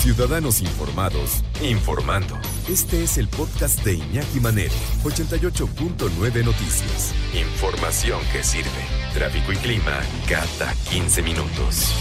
Ciudadanos 0.00 0.62
informados, 0.62 1.44
informando. 1.62 2.34
Este 2.70 3.04
es 3.04 3.18
el 3.18 3.28
podcast 3.28 3.84
de 3.84 3.96
Iñaki 3.96 4.40
Manero, 4.40 4.72
88.9 5.04 6.42
Noticias. 6.42 7.14
Información 7.34 8.18
que 8.32 8.42
sirve. 8.42 8.70
Tráfico 9.12 9.52
y 9.52 9.56
clima 9.56 10.00
cada 10.26 10.72
15 10.88 11.20
minutos. 11.20 11.94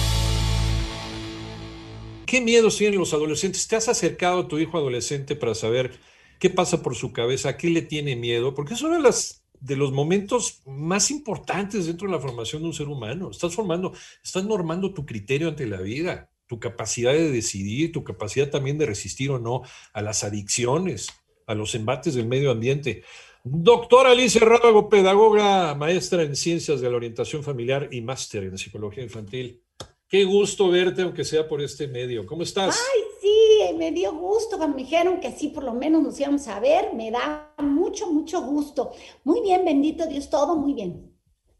¿Qué 2.26 2.40
miedos 2.40 2.78
tienen 2.78 3.02
los 3.02 3.14
adolescentes? 3.14 3.68
¿Te 3.68 3.76
has 3.76 3.90
acercado 3.90 4.40
a 4.40 4.48
tu 4.48 4.60
hijo 4.60 4.78
adolescente 4.78 5.36
para 5.36 5.54
saber 5.54 6.00
qué 6.40 6.50
pasa 6.50 6.82
por 6.82 6.96
su 6.96 7.12
cabeza, 7.12 7.58
qué 7.58 7.70
le 7.70 7.82
tiene 7.82 8.16
miedo? 8.16 8.56
Porque 8.56 8.76
es 8.76 8.82
uno 8.82 9.02
de, 9.02 9.14
de 9.60 9.76
los 9.76 9.92
momentos 9.92 10.62
más 10.66 11.12
importantes 11.12 11.86
dentro 11.86 12.08
de 12.08 12.14
la 12.14 12.22
formación 12.22 12.62
de 12.62 12.70
un 12.70 12.74
ser 12.74 12.88
humano. 12.88 13.30
Estás 13.30 13.54
formando, 13.54 13.92
estás 14.24 14.46
normando 14.46 14.94
tu 14.94 15.06
criterio 15.06 15.50
ante 15.50 15.68
la 15.68 15.82
vida, 15.82 16.29
tu 16.50 16.60
capacidad 16.60 17.14
de 17.14 17.32
decidir, 17.32 17.92
tu 17.92 18.04
capacidad 18.04 18.50
también 18.50 18.80
de 18.80 18.88
resistir 18.88 19.30
o 19.30 19.38
no 19.38 19.62
a 19.94 20.02
las 20.02 20.24
adicciones, 20.24 21.10
a 21.46 21.54
los 21.54 21.76
embates 21.76 22.16
del 22.16 22.26
medio 22.26 22.50
ambiente. 22.50 23.04
Doctora 23.44 24.12
Alicia 24.12 24.42
Rábago, 24.42 24.90
pedagoga, 24.90 25.76
maestra 25.76 26.24
en 26.24 26.36
ciencias 26.36 26.82
de 26.82 26.90
la 26.90 26.98
orientación 26.98 27.44
familiar 27.44 27.90
y 27.92 28.02
máster 28.02 28.46
en 28.46 28.58
psicología 28.58 29.04
infantil. 29.04 29.62
Qué 30.08 30.26
gusto 30.26 30.70
verte, 30.70 31.04
aunque 31.04 31.24
sea 31.24 31.48
por 31.48 31.62
este 31.62 31.88
medio. 31.88 32.26
¿Cómo 32.26 32.42
estás? 32.42 32.76
Ay, 32.96 33.02
sí, 33.22 33.78
me 33.78 33.92
dio 33.92 34.12
gusto 34.16 34.58
cuando 34.58 34.76
me 34.76 34.82
dijeron 34.82 35.20
que 35.20 35.28
así 35.28 35.50
por 35.50 35.64
lo 35.64 35.76
menos 35.76 36.02
nos 36.02 36.20
íbamos 36.20 36.48
a 36.48 36.60
ver. 36.60 36.96
Me 36.96 37.12
da 37.12 37.54
mucho, 37.60 38.12
mucho 38.12 38.42
gusto. 38.42 38.92
Muy 39.24 39.42
bien, 39.42 39.64
bendito 39.64 40.08
Dios, 40.08 40.32
todo 40.32 40.56
muy 40.56 40.74
bien. 40.74 41.09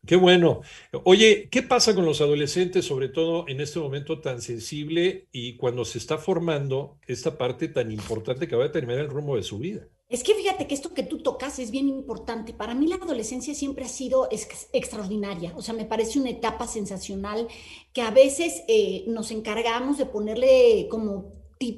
Qué 0.10 0.16
bueno. 0.16 0.62
Oye, 1.04 1.50
¿qué 1.52 1.62
pasa 1.62 1.94
con 1.94 2.04
los 2.04 2.20
adolescentes, 2.20 2.84
sobre 2.84 3.10
todo 3.10 3.48
en 3.48 3.62
este 3.62 3.78
momento 3.78 4.22
tan 4.22 4.42
sensible 4.42 5.28
y 5.32 5.56
cuando 5.56 5.86
se 5.86 6.00
está 6.00 6.18
formando 6.18 6.98
esta 7.06 7.38
parte 7.38 7.68
tan 7.68 7.92
importante 7.92 8.48
que 8.48 8.56
va 8.56 8.64
a 8.64 8.70
determinar 8.70 9.02
el 9.02 9.12
rumbo 9.12 9.36
de 9.36 9.44
su 9.44 9.60
vida? 9.60 9.88
Es 10.10 10.24
que 10.24 10.34
fíjate 10.34 10.66
que 10.66 10.74
esto 10.74 10.96
que 10.96 11.04
tú 11.04 11.20
tocas 11.22 11.60
es 11.60 11.70
bien 11.70 11.88
importante. 11.88 12.54
Para 12.54 12.74
mí 12.74 12.88
la 12.88 12.96
adolescencia 12.96 13.54
siempre 13.54 13.86
ha 13.86 13.88
sido 13.88 14.28
ex 14.32 14.70
extraordinaria. 14.74 15.54
O 15.56 15.62
sea, 15.62 15.76
me 15.76 15.86
parece 15.86 16.18
una 16.18 16.32
etapa 16.32 16.66
sensacional 16.66 17.48
que 17.94 18.02
a 18.02 18.10
veces 18.10 18.64
eh, 18.68 19.04
nos 19.06 19.30
encargamos 19.30 20.00
de 20.00 20.08
ponerle 20.08 20.88
como 20.90 21.34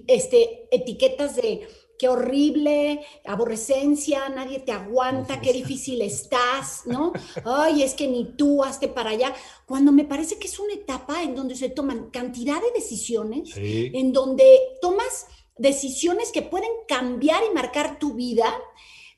este, 0.08 0.70
etiquetas 0.72 1.36
de 1.36 1.68
qué 2.02 2.10
horrible, 2.10 3.06
aborrecencia, 3.26 4.28
nadie 4.30 4.58
te 4.60 4.72
aguanta, 4.72 5.40
qué 5.40 5.54
difícil 5.54 6.02
estás, 6.14 6.82
¿no? 6.86 7.14
Ay, 7.46 7.84
es 7.84 7.94
que 7.94 8.08
ni 8.08 8.34
tú 8.36 8.64
hazte 8.64 8.88
para 8.88 9.12
allá. 9.12 9.36
Cuando 9.68 9.92
me 9.92 10.04
parece 10.04 10.40
que 10.40 10.48
es 10.48 10.58
una 10.58 10.74
etapa 10.74 11.22
en 11.22 11.36
donde 11.36 11.56
se 11.56 11.70
toman 11.70 12.10
cantidad 12.10 12.60
de 12.60 12.72
decisiones, 12.74 13.52
Sí. 13.52 13.92
en 13.94 14.14
donde 14.14 14.44
tomas 14.82 15.28
decisiones 15.58 16.32
que 16.32 16.42
pueden 16.42 16.72
cambiar 16.88 17.44
y 17.48 17.54
marcar 17.54 18.00
tu 18.00 18.16
vida. 18.16 18.52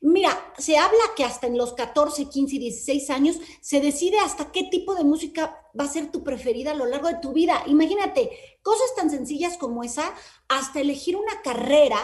Mira, 0.06 0.52
se 0.58 0.76
habla 0.76 1.02
que 1.16 1.24
hasta 1.24 1.46
en 1.46 1.56
los 1.56 1.72
14, 1.72 2.28
15 2.28 2.56
y 2.56 2.58
16 2.58 3.08
años 3.08 3.36
se 3.62 3.80
decide 3.80 4.18
hasta 4.18 4.52
qué 4.52 4.64
tipo 4.64 4.94
de 4.94 5.02
música 5.02 5.66
va 5.78 5.84
a 5.84 5.88
ser 5.88 6.12
tu 6.12 6.22
preferida 6.22 6.72
a 6.72 6.74
lo 6.74 6.84
largo 6.84 7.08
de 7.08 7.20
tu 7.22 7.32
vida. 7.32 7.64
Imagínate, 7.68 8.30
cosas 8.60 8.94
tan 8.96 9.08
sencillas 9.08 9.56
como 9.56 9.82
esa, 9.82 10.14
hasta 10.46 10.82
elegir 10.82 11.16
una 11.16 11.40
carrera, 11.40 11.98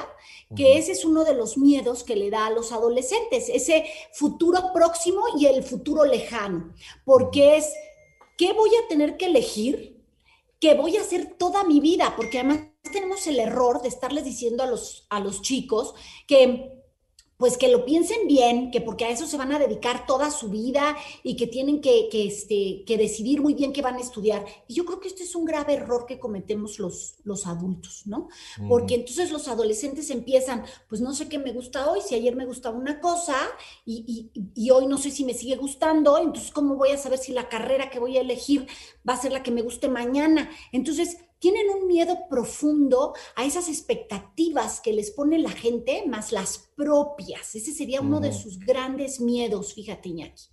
que 0.57 0.79
ese 0.79 0.93
es 0.93 1.05
uno 1.05 1.25
de 1.25 1.35
los 1.35 1.59
miedos 1.59 2.03
que 2.03 2.17
le 2.17 2.31
da 2.31 2.47
a 2.47 2.51
los 2.51 2.73
adolescentes, 2.73 3.51
ese 3.51 3.85
futuro 4.15 4.73
próximo 4.73 5.21
y 5.39 5.45
el 5.45 5.63
futuro 5.63 6.07
lejano, 6.07 6.73
porque 7.05 7.59
es, 7.59 7.71
¿qué 8.39 8.55
voy 8.55 8.71
a 8.77 8.89
tener 8.89 9.19
que 9.19 9.27
elegir? 9.27 10.03
¿Qué 10.59 10.73
voy 10.73 10.97
a 10.97 11.03
hacer 11.03 11.35
toda 11.37 11.65
mi 11.65 11.81
vida? 11.81 12.15
Porque 12.17 12.39
además 12.39 12.61
tenemos 12.95 13.27
el 13.27 13.41
error 13.41 13.83
de 13.83 13.89
estarles 13.89 14.25
diciendo 14.25 14.63
a 14.63 14.67
los, 14.67 15.07
a 15.11 15.21
los 15.21 15.43
chicos 15.43 15.95
que 16.27 16.80
pues 17.41 17.57
que 17.57 17.69
lo 17.69 17.87
piensen 17.87 18.29
bien, 18.29 18.71
que 18.71 18.83
porque 18.83 19.07
a 19.07 19.11
eso 19.11 19.27
se 19.27 19.39
van 19.39 19.51
a 19.51 19.59
dedicar 19.59 20.05
toda 20.07 20.31
su 20.31 20.51
vida 20.51 20.95
y 21.23 21.37
que 21.37 21.47
tienen 21.47 21.81
que, 21.81 22.11
que, 22.13 22.27
este, 22.27 22.85
que 22.87 22.99
decidir 22.99 23.41
muy 23.41 23.55
bien 23.55 23.73
qué 23.73 23.81
van 23.81 23.97
a 23.97 24.01
estudiar. 24.01 24.45
Y 24.69 24.75
yo 24.75 24.85
creo 24.85 25.01
que 25.01 25.09
este 25.09 25.23
es 25.23 25.35
un 25.35 25.47
grave 25.47 25.73
error 25.73 26.05
que 26.05 26.19
cometemos 26.19 26.79
los, 26.79 27.15
los 27.25 27.47
adultos, 27.47 28.03
¿no? 28.05 28.29
Porque 28.69 28.95
entonces 28.95 29.33
los 29.33 29.49
adolescentes 29.49 30.11
empiezan, 30.11 30.67
pues 30.87 31.01
no 31.01 31.15
sé 31.15 31.31
qué 31.31 31.39
me 31.39 31.53
gusta 31.53 31.91
hoy, 31.91 32.01
si 32.07 32.15
ayer 32.15 32.37
me 32.37 32.45
gustaba 32.45 32.77
una 32.77 33.01
cosa 33.01 33.39
y, 33.87 34.31
y, 34.35 34.43
y 34.55 34.71
hoy 34.71 34.87
no 34.87 34.99
sé 34.99 35.11
si 35.11 35.25
me 35.25 35.33
sigue 35.33 35.57
gustando, 35.57 36.19
entonces 36.19 36.51
¿cómo 36.51 36.77
voy 36.77 36.91
a 36.91 36.99
saber 36.99 37.19
si 37.19 37.33
la 37.33 37.49
carrera 37.49 37.89
que 37.89 37.99
voy 37.99 38.19
a 38.19 38.21
elegir 38.21 38.67
va 39.09 39.15
a 39.15 39.21
ser 39.21 39.33
la 39.33 39.43
que 39.43 39.51
me 39.51 39.63
guste 39.63 39.89
mañana? 39.89 40.51
Entonces 40.73 41.17
tienen 41.41 41.69
un 41.71 41.89
miedo 41.89 42.17
profundo 42.29 43.15
a 43.35 43.45
esas 43.45 43.69
expectativas 43.69 44.81
que 44.81 44.93
les 44.93 45.11
pone 45.11 45.39
la 45.39 45.51
gente, 45.51 46.05
más 46.07 46.31
las 46.31 46.71
propias. 46.77 47.55
Ese 47.57 47.73
sería 47.73 48.01
uno 48.01 48.21
de 48.21 48.33
sus 48.33 48.61
grandes 48.61 49.21
miedos, 49.21 49.75
fíjate, 49.75 50.11
Iñaki. 50.11 50.45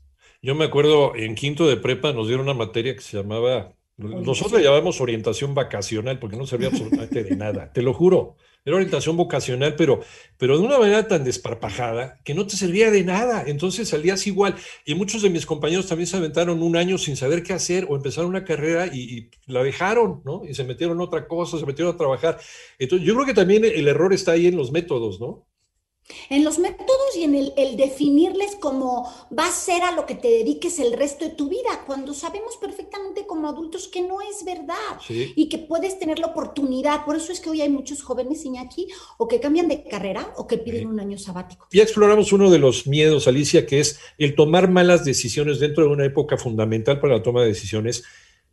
Yo 0.41 0.55
me 0.55 0.65
acuerdo 0.65 1.15
en 1.15 1.35
quinto 1.35 1.67
de 1.67 1.77
prepa 1.77 2.13
nos 2.13 2.27
dieron 2.27 2.45
una 2.45 2.53
materia 2.53 2.95
que 2.95 3.01
se 3.01 3.17
llamaba, 3.17 3.73
nosotros 3.97 4.59
le 4.59 4.65
llamamos 4.65 5.01
orientación 5.01 5.53
vacacional 5.53 6.19
porque 6.19 6.37
no 6.37 6.45
servía 6.45 6.69
absolutamente 6.69 7.23
de 7.23 7.35
nada, 7.35 7.71
te 7.73 7.81
lo 7.81 7.93
juro. 7.93 8.37
Era 8.67 8.75
orientación 8.75 9.15
vocacional, 9.15 9.77
pero, 9.77 10.01
pero 10.37 10.59
de 10.59 10.65
una 10.65 10.77
manera 10.77 11.07
tan 11.07 11.23
desparpajada 11.23 12.19
que 12.25 12.33
no 12.33 12.45
te 12.45 12.57
servía 12.57 12.91
de 12.91 13.01
nada. 13.05 13.45
Entonces 13.47 13.87
salías 13.87 14.27
igual. 14.27 14.55
Y 14.83 14.93
muchos 14.93 15.21
de 15.21 15.29
mis 15.29 15.45
compañeros 15.45 15.87
también 15.87 16.05
se 16.05 16.17
aventaron 16.17 16.61
un 16.61 16.75
año 16.75 16.97
sin 16.97 17.15
saber 17.15 17.43
qué 17.43 17.53
hacer 17.53 17.87
o 17.87 17.95
empezaron 17.95 18.29
una 18.29 18.43
carrera 18.43 18.87
y, 18.87 19.29
la 19.45 19.63
dejaron, 19.63 20.21
¿no? 20.25 20.41
Y 20.43 20.53
se 20.53 20.65
metieron 20.65 20.97
en 20.97 21.01
otra 21.01 21.29
cosa, 21.29 21.57
se 21.57 21.65
metieron 21.65 21.95
a 21.95 21.97
trabajar. 21.97 22.41
Entonces 22.77 23.07
yo 23.07 23.13
creo 23.13 23.25
que 23.25 23.33
también 23.33 23.63
el 23.63 23.87
error 23.87 24.11
está 24.11 24.33
ahí 24.33 24.47
en 24.47 24.57
los 24.57 24.73
métodos, 24.73 25.21
¿no? 25.21 25.47
En 26.29 26.43
los 26.45 26.57
métodos 26.59 27.15
y 27.17 27.23
en 27.23 27.35
el, 27.35 27.53
el, 27.57 27.75
definirles 27.75 28.55
como 28.55 29.11
va 29.37 29.47
a 29.47 29.51
ser 29.51 29.81
a 29.83 29.91
lo 29.91 30.05
que 30.05 30.15
te 30.15 30.29
dediques 30.29 30.79
el 30.79 30.93
resto 30.93 31.25
de 31.25 31.31
tu 31.31 31.49
vida, 31.49 31.83
cuando 31.85 32.13
sabemos 32.13 32.57
perfectamente 32.57 33.25
como 33.27 33.49
adultos 33.49 33.87
que 33.87 34.01
no 34.01 34.21
es 34.21 34.45
verdad 34.45 34.75
Sí. 35.05 35.33
y 35.35 35.49
que 35.49 35.57
puedes 35.57 35.99
tener 35.99 36.19
la 36.19 36.27
oportunidad. 36.27 37.03
Por 37.05 37.15
eso 37.17 37.31
es 37.31 37.39
que 37.39 37.49
hoy 37.49 37.61
hay 37.61 37.69
muchos 37.69 38.01
jóvenes, 38.03 38.45
Iñaki, 38.45 38.87
o 39.17 39.27
que 39.27 39.39
cambian 39.39 39.67
de 39.67 39.83
carrera 39.83 40.33
o 40.37 40.47
que 40.47 40.57
piden 40.57 40.79
Sí. 40.81 40.85
un 40.85 40.99
año 40.99 41.17
sabático. 41.17 41.67
Ya 41.71 41.83
exploramos 41.83 42.31
uno 42.31 42.49
de 42.49 42.59
los 42.59 42.87
miedos, 42.87 43.27
Alicia, 43.27 43.65
que 43.65 43.79
es 43.79 43.99
el 44.17 44.35
tomar 44.35 44.69
malas 44.69 45.03
decisiones 45.03 45.59
dentro 45.59 45.83
de 45.83 45.89
una 45.89 46.05
época 46.05 46.37
fundamental 46.37 46.99
para 46.99 47.17
la 47.17 47.23
toma 47.23 47.41
de 47.41 47.47
decisiones, 47.49 48.03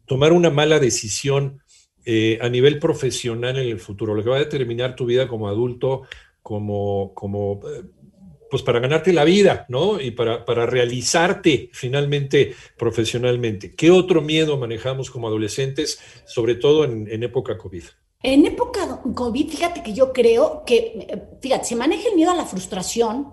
tomar 0.07 0.33
una 0.33 0.51
mala 0.51 0.81
decisión 0.81 1.61
eh, 2.05 2.39
a 2.43 2.49
nivel 2.51 2.79
profesional 2.79 3.59
en 3.59 3.69
el 3.69 3.81
futuro, 3.81 4.15
lo 4.15 4.23
que 4.23 4.29
va 4.29 4.37
a 4.37 4.41
determinar 4.41 4.95
tu 4.95 5.07
vida 5.07 5.27
como 5.27 5.49
adulto, 5.49 6.03
como, 6.45 7.15
como 7.15 7.61
eh, 7.67 7.85
pues 8.51 8.63
para 8.63 8.79
ganarte 8.79 9.15
la 9.15 9.25
vida, 9.25 9.65
¿no? 9.71 9.99
Y 9.99 10.11
para, 10.11 10.45
para 10.45 10.67
realizarte 10.67 11.71
finalmente 11.73 12.55
profesionalmente. 12.77 13.75
¿Qué 13.75 13.91
otro 13.91 14.21
miedo 14.21 14.59
manejamos 14.59 15.11
como 15.11 15.27
adolescentes, 15.27 15.99
sobre 16.27 16.55
todo 16.57 16.85
en, 16.85 17.09
en 17.11 17.23
época 17.23 17.57
COVID? 17.57 17.83
En 18.23 18.45
época 18.45 19.01
COVID, 19.15 19.49
fíjate 19.49 19.83
que 19.83 19.95
yo 19.95 20.13
creo 20.13 20.65
que, 20.67 20.77
eh, 21.09 21.23
fíjate, 21.41 21.65
se 21.65 21.77
maneja 21.77 22.11
el 22.11 22.15
miedo 22.15 22.31
a 22.31 22.37
la 22.37 22.45
frustración, 22.45 23.31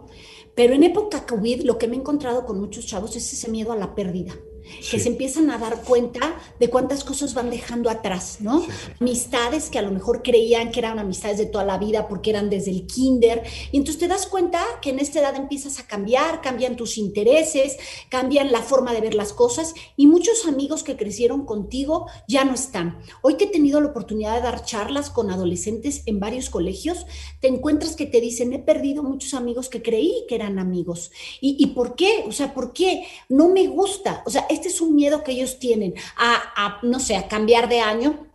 pero 0.56 0.74
en 0.74 0.84
época 0.84 1.26
COVID 1.26 1.64
lo 1.64 1.78
que 1.78 1.90
me 1.90 1.98
he 1.98 2.00
encontrado 2.00 2.46
con 2.46 2.62
muchos 2.62 2.86
chavos 2.86 3.14
es 3.18 3.34
ese 3.34 3.52
miedo 3.52 3.74
a 3.74 3.78
la 3.78 3.94
pérdida. 3.94 4.34
Sí. 4.82 4.92
que 4.92 5.00
se 5.00 5.10
empiezan 5.10 5.50
a 5.52 5.58
dar 5.58 5.82
cuenta 5.84 6.40
de 6.60 6.70
cuántas 6.70 7.04
cosas 7.04 7.34
van 7.34 7.50
dejando 7.50 7.90
atrás, 7.90 8.38
¿no? 8.40 8.62
Sí, 8.62 8.68
sí. 8.72 8.92
Amistades 9.00 9.70
que 9.70 9.80
a 9.80 9.82
lo 9.82 9.92
mejor 9.92 10.22
creían 10.24 10.72
que 10.72 10.80
eran 10.80 11.00
amistades 11.00 11.38
de 11.38 11.46
toda 11.46 11.66
la 11.66 11.78
vida 11.78 12.08
porque 12.08 12.30
eran 12.30 12.50
desde 12.50 12.72
el 12.72 12.86
kinder, 12.88 13.44
y 13.72 13.78
entonces 13.78 14.00
te 14.00 14.08
das 14.08 14.28
cuenta 14.28 14.64
que 14.82 14.92
en 14.92 15.00
esta 15.00 15.20
edad 15.20 15.36
empiezas 15.36 15.80
a 15.80 15.88
cambiar, 15.88 16.42
cambian 16.42 16.76
tus 16.76 16.98
intereses, 16.98 17.78
cambian 18.10 18.52
la 18.52 18.62
forma 18.62 18.94
de 18.94 19.02
ver 19.02 19.16
las 19.16 19.34
cosas, 19.34 19.74
y 19.98 20.08
muchos 20.08 20.46
amigos 20.46 20.84
que 20.84 20.96
crecieron 20.96 21.46
contigo 21.46 22.08
ya 22.28 22.44
no 22.46 22.54
están. 22.54 23.00
Hoy 23.22 23.36
que 23.36 23.46
he 23.46 23.48
tenido 23.48 23.82
la 23.82 23.90
oportunidad 23.90 24.36
de 24.36 24.42
dar 24.42 24.64
charlas 24.64 25.10
con 25.10 25.32
adolescentes 25.32 26.04
en 26.06 26.20
varios 26.20 26.50
colegios, 26.50 27.06
te 27.40 27.48
encuentras 27.48 27.96
que 27.96 28.06
te 28.06 28.22
dicen, 28.22 28.54
he 28.54 28.60
perdido 28.60 29.04
muchos 29.04 29.34
amigos 29.34 29.70
que 29.70 29.82
creí 29.82 30.26
que 30.28 30.36
eran 30.36 30.60
amigos. 30.60 31.12
¿Y, 31.40 31.56
y 31.60 31.68
por 31.68 31.96
qué? 31.96 32.24
O 32.28 32.32
sea, 32.32 32.54
¿por 32.54 32.74
qué? 32.74 33.06
No 33.30 33.50
me 33.50 33.68
gusta. 33.68 34.24
O 34.26 34.30
sea, 34.30 34.46
este 34.52 34.68
es 34.68 34.82
un 34.82 34.96
miedo 34.96 35.24
que 35.24 35.32
ellos 35.32 35.60
tienen 35.60 35.94
a, 36.18 36.80
no 36.84 37.00
sé, 37.00 37.16
a 37.16 37.28
cambiar 37.28 37.70
de 37.70 37.80
año, 37.80 38.28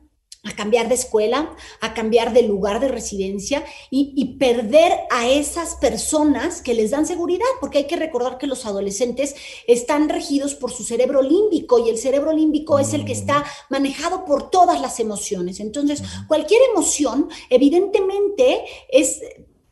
a 0.44 0.54
cambiar 0.54 0.88
de 0.88 0.94
escuela, 0.94 1.54
a 1.80 1.92
cambiar 1.92 2.32
de 2.32 2.42
lugar 2.42 2.78
de 2.78 2.88
residencia 2.88 3.64
y, 3.90 4.36
perder 4.38 4.92
a 5.10 5.28
esas 5.28 5.76
personas 5.76 6.60
que 6.60 6.74
les 6.74 6.90
dan 6.90 7.06
seguridad, 7.06 7.46
porque 7.60 7.78
hay 7.78 7.86
que 7.86 7.96
recordar 7.96 8.38
que 8.38 8.46
los 8.46 8.66
adolescentes 8.66 9.34
están 9.66 10.08
regidos 10.08 10.54
por 10.54 10.70
su 10.70 10.84
cerebro 10.84 11.22
límbico 11.22 11.78
y 11.78 11.88
el 11.88 11.98
cerebro 11.98 12.32
límbico 12.32 12.78
es 12.78 12.92
el 12.92 13.04
que 13.04 13.12
está 13.12 13.44
manejado 13.70 14.24
por 14.24 14.50
todas 14.50 14.80
las 14.80 15.00
emociones. 15.00 15.58
Entonces, 15.58 16.02
cualquier 16.28 16.60
emoción, 16.70 17.28
evidentemente, 17.50 18.64
es 18.90 19.20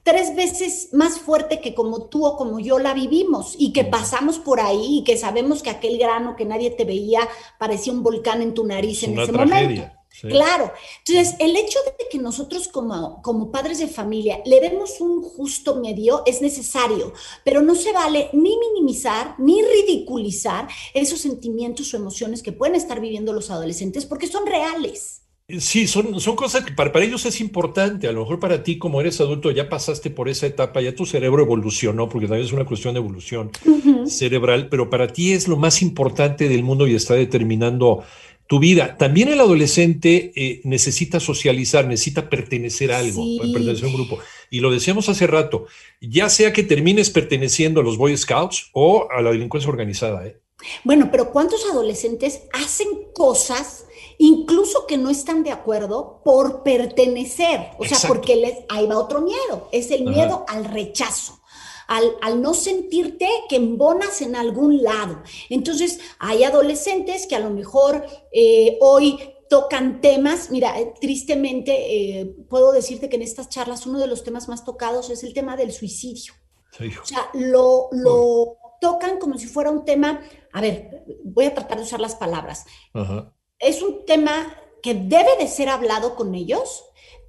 tres 0.04 0.36
veces 0.36 0.90
más 0.92 1.18
fuerte 1.18 1.60
que 1.60 1.74
como 1.74 2.06
tú 2.06 2.24
o 2.24 2.36
como 2.36 2.60
yo 2.60 2.78
la 2.78 2.94
vivimos 2.94 3.56
y 3.58 3.72
que 3.72 3.84
pasamos 3.84 4.38
por 4.38 4.60
ahí 4.60 4.98
y 4.98 5.04
que 5.04 5.16
sabemos 5.16 5.62
que 5.62 5.70
aquel 5.70 5.98
grano 5.98 6.36
que 6.36 6.44
nadie 6.44 6.70
te 6.70 6.84
veía 6.84 7.28
parecía 7.58 7.92
un 7.92 8.02
volcán 8.02 8.42
en 8.42 8.54
tu 8.54 8.64
nariz 8.64 9.02
en 9.02 9.18
ese 9.18 9.32
momento. 9.32 9.90
Claro. 10.20 10.72
Entonces, 11.04 11.34
el 11.40 11.56
hecho 11.56 11.78
de 11.98 12.06
que 12.08 12.18
nosotros 12.18 12.68
como, 12.68 13.20
como 13.22 13.50
padres 13.50 13.78
de 13.78 13.88
familia 13.88 14.40
le 14.44 14.60
demos 14.60 15.00
un 15.00 15.22
justo 15.22 15.76
medio 15.80 16.22
es 16.24 16.40
necesario, 16.40 17.12
pero 17.44 17.62
no 17.62 17.74
se 17.74 17.92
vale 17.92 18.30
ni 18.32 18.56
minimizar 18.56 19.34
ni 19.38 19.60
ridiculizar 19.62 20.68
esos 20.92 21.20
sentimientos 21.20 21.92
o 21.92 21.96
emociones 21.96 22.42
que 22.42 22.52
pueden 22.52 22.76
estar 22.76 23.00
viviendo 23.00 23.32
los 23.32 23.50
adolescentes 23.50 24.06
porque 24.06 24.28
son 24.28 24.46
reales. 24.46 25.23
Sí, 25.58 25.86
son, 25.86 26.18
son 26.20 26.36
cosas 26.36 26.64
que 26.64 26.72
para, 26.72 26.90
para, 26.90 27.04
ellos 27.04 27.26
es 27.26 27.40
importante. 27.40 28.08
A 28.08 28.12
lo 28.12 28.20
mejor 28.20 28.40
para 28.40 28.62
ti, 28.62 28.78
como 28.78 29.00
eres 29.00 29.20
adulto, 29.20 29.50
ya 29.50 29.68
pasaste 29.68 30.08
por 30.08 30.30
esa 30.30 30.46
etapa, 30.46 30.80
ya 30.80 30.94
tu 30.94 31.04
cerebro 31.04 31.42
evolucionó, 31.42 32.08
porque 32.08 32.26
también 32.26 32.46
es 32.46 32.52
una 32.52 32.64
cuestión 32.64 32.94
de 32.94 33.00
evolución 33.00 33.50
cerebral, 34.06 34.68
pero 34.70 34.88
para 34.88 35.08
ti 35.08 35.32
es 35.32 35.46
lo 35.46 35.58
más 35.58 35.82
importante 35.82 36.48
del 36.48 36.62
mundo 36.62 36.86
y 36.86 36.94
está 36.94 37.12
determinando 37.14 38.04
tu 38.46 38.58
vida. 38.58 38.96
También 38.96 39.28
el 39.28 39.40
adolescente 39.40 40.32
eh, 40.34 40.60
necesita 40.64 41.20
socializar, 41.20 41.86
necesita 41.86 42.30
pertenecer 42.30 42.92
a 42.92 42.98
algo, 42.98 43.24
pertenecer 43.52 43.84
a 43.84 43.88
un 43.88 43.94
grupo. 43.94 44.18
Y 44.50 44.60
lo 44.60 44.70
decíamos 44.70 45.08
hace 45.08 45.26
rato, 45.26 45.66
ya 46.00 46.28
sea 46.28 46.52
que 46.52 46.62
termines 46.62 47.10
perteneciendo 47.10 47.80
a 47.80 47.84
los 47.84 47.96
Boy 47.96 48.16
Scouts 48.16 48.70
o 48.72 49.08
a 49.10 49.22
la 49.22 49.30
delincuencia 49.30 49.70
organizada. 49.70 50.26
¿eh? 50.26 50.38
Bueno, 50.84 51.08
pero 51.10 51.30
¿cuántos 51.30 51.64
adolescentes 51.70 52.42
hacen 52.52 52.88
cosas, 53.14 53.86
incluso 54.18 54.86
que 54.86 54.96
no 54.96 55.10
están 55.10 55.42
de 55.42 55.50
acuerdo, 55.50 56.20
por 56.24 56.62
pertenecer? 56.62 57.70
O 57.78 57.84
sea, 57.84 57.98
porque 58.08 58.36
les, 58.36 58.58
ahí 58.68 58.86
va 58.86 58.98
otro 58.98 59.20
miedo, 59.20 59.68
es 59.72 59.90
el 59.90 60.04
miedo 60.04 60.44
al 60.48 60.64
rechazo 60.64 61.40
al, 61.86 62.40
no 62.40 62.54
sentirte 62.54 63.28
que 63.48 63.56
embonas 63.56 64.22
en 64.22 64.36
algún 64.36 64.82
lado. 64.82 65.22
Entonces, 65.50 66.00
hay 66.18 66.44
adolescentes 66.44 67.26
que 67.26 67.36
a 67.36 67.40
lo 67.40 67.50
mejor 67.50 68.06
eh, 68.32 68.78
hoy 68.80 69.18
tocan 69.48 70.00
temas, 70.00 70.50
mira, 70.50 70.78
eh, 70.80 70.94
tristemente 71.00 71.72
eh, 72.20 72.36
puedo 72.48 72.72
decirte 72.72 73.08
que 73.08 73.16
en 73.16 73.22
estas 73.22 73.48
charlas 73.48 73.86
uno 73.86 73.98
de 73.98 74.06
los 74.06 74.24
temas 74.24 74.48
más 74.48 74.64
tocados 74.64 75.10
es 75.10 75.22
el 75.22 75.34
tema 75.34 75.56
del 75.56 75.72
suicidio. 75.72 76.32
O 76.80 77.06
sea, 77.06 77.30
lo, 77.34 77.88
lo 77.92 78.56
tocan 78.80 79.18
como 79.18 79.38
si 79.38 79.46
fuera 79.46 79.70
un 79.70 79.84
tema, 79.84 80.22
a 80.52 80.60
ver, 80.60 81.04
voy 81.22 81.44
a 81.44 81.54
tratar 81.54 81.78
de 81.78 81.84
usar 81.84 82.00
las 82.00 82.16
palabras. 82.16 82.64
Es 83.64 83.82
un 83.82 84.04
tema 84.04 84.54
que 84.82 84.94
debe 84.94 85.36
de 85.38 85.48
ser 85.48 85.70
hablado 85.70 86.14
con 86.14 86.34
ellos, 86.34 86.84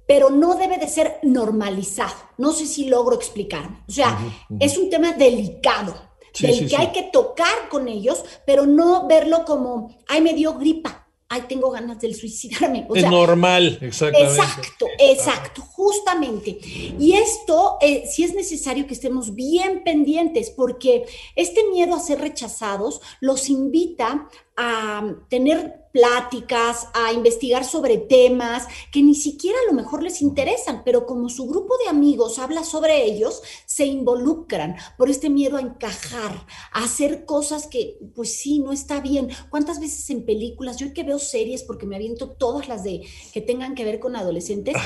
pero 0.06 0.30
no 0.30 0.54
debe 0.54 0.78
de 0.78 0.88
ser 0.88 1.18
normalizado. 1.22 2.14
No 2.36 2.52
sé 2.52 2.66
si 2.66 2.86
logro 2.86 3.16
explicar. 3.16 3.82
O 3.88 3.92
sea, 3.92 4.18
es 4.60 4.76
un 4.76 4.90
tema 4.90 5.12
delicado, 5.12 5.94
del 6.38 6.68
que 6.68 6.76
hay 6.76 6.92
que 6.92 7.04
tocar 7.04 7.68
con 7.70 7.88
ellos, 7.88 8.22
pero 8.44 8.66
no 8.66 9.08
verlo 9.08 9.44
como, 9.44 9.96
ay, 10.06 10.20
me 10.20 10.34
dio 10.34 10.54
gripa, 10.58 11.08
ay, 11.28 11.44
tengo 11.48 11.70
ganas 11.70 11.98
de 12.00 12.14
suicidarme. 12.14 12.86
es 12.94 13.10
normal, 13.10 13.78
exactamente. 13.80 14.34
Exacto, 14.34 14.86
exacto, 14.98 15.62
justamente. 15.62 16.58
Y 16.62 17.14
esto, 17.14 17.78
eh, 17.80 18.04
sí 18.08 18.24
es 18.24 18.34
necesario 18.34 18.86
que 18.86 18.94
estemos 18.94 19.34
bien 19.34 19.82
pendientes, 19.82 20.50
porque 20.50 21.06
este 21.34 21.64
miedo 21.70 21.94
a 21.94 22.00
ser 22.00 22.20
rechazados 22.20 23.00
los 23.20 23.48
invita 23.48 24.28
a 24.56 25.14
tener 25.28 25.86
pláticas, 25.96 26.88
a 26.92 27.14
investigar 27.14 27.64
sobre 27.64 27.96
temas 27.96 28.66
que 28.92 29.02
ni 29.02 29.14
siquiera 29.14 29.56
a 29.64 29.72
lo 29.72 29.72
mejor 29.72 30.02
les 30.02 30.20
interesan, 30.20 30.82
pero 30.84 31.06
como 31.06 31.30
su 31.30 31.46
grupo 31.46 31.74
de 31.78 31.88
amigos 31.88 32.38
habla 32.38 32.64
sobre 32.64 33.04
ellos, 33.04 33.42
se 33.64 33.86
involucran 33.86 34.76
por 34.98 35.08
este 35.08 35.30
miedo 35.30 35.56
a 35.56 35.62
encajar, 35.62 36.46
a 36.72 36.84
hacer 36.84 37.24
cosas 37.24 37.66
que, 37.66 37.98
pues 38.14 38.36
sí, 38.38 38.58
no 38.58 38.72
está 38.72 39.00
bien. 39.00 39.30
¿Cuántas 39.48 39.80
veces 39.80 40.10
en 40.10 40.26
películas, 40.26 40.76
yo 40.76 40.92
que 40.92 41.02
veo 41.02 41.18
series, 41.18 41.62
porque 41.62 41.86
me 41.86 41.96
aviento 41.96 42.28
todas 42.28 42.68
las 42.68 42.84
de 42.84 43.00
que 43.32 43.40
tengan 43.40 43.74
que 43.74 43.84
ver 43.86 43.98
con 43.98 44.16
adolescentes, 44.16 44.76